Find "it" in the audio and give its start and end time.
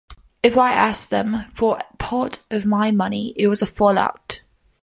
3.37-3.45